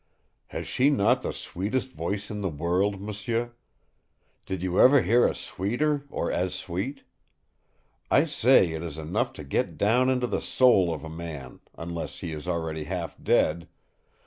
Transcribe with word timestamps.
"Has 0.47 0.65
she 0.65 0.89
not 0.89 1.21
the 1.21 1.31
sweetest 1.31 1.91
voice 1.91 2.31
in 2.31 2.41
the 2.41 2.49
world, 2.49 2.99
m'sieu? 2.99 3.51
Did 4.47 4.63
you 4.63 4.79
ever 4.79 5.03
hear 5.03 5.27
a 5.27 5.35
sweeter 5.35 6.07
or 6.09 6.31
as 6.31 6.55
sweet? 6.55 7.03
I 8.09 8.25
say 8.25 8.71
it 8.71 8.81
is 8.81 8.97
enough 8.97 9.31
to 9.33 9.43
get 9.43 9.77
down 9.77 10.09
into 10.09 10.25
the 10.25 10.41
soul 10.41 10.91
of 10.91 11.03
a 11.03 11.07
man, 11.07 11.59
unless 11.77 12.17
he 12.17 12.33
is 12.33 12.47
already 12.47 12.85
half 12.85 13.15
dead! 13.21 13.67